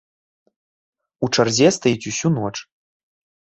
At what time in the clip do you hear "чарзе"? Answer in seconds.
1.37-1.67